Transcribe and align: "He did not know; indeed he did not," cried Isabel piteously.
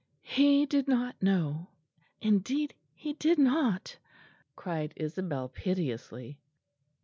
"He 0.23 0.65
did 0.65 0.87
not 0.87 1.21
know; 1.21 1.67
indeed 2.21 2.73
he 2.95 3.13
did 3.13 3.37
not," 3.37 3.99
cried 4.55 4.93
Isabel 4.97 5.47
piteously. 5.47 6.39